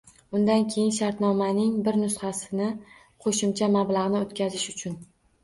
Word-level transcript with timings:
Undan 0.37 0.61
keyin, 0.75 0.87
shartnomaning 0.95 1.75
bir 1.87 1.99
nusxasini 2.05 2.71
qo‘shimcha 3.27 3.71
mablag‘ni 3.77 4.21
o‘tkazish 4.25 4.67
uchun 4.75 4.99